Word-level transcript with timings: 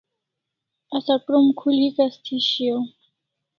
Asa 0.95 1.15
krom 1.25 1.47
khul 1.59 1.77
hikas 1.83 2.13
thi 2.23 2.35
shiau 2.49 2.81